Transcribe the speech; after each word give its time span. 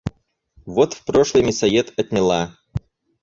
Вот 0.65 0.95
в 0.95 1.05
прошлый 1.05 1.43
мясоед 1.43 1.93
отняла. 1.95 2.57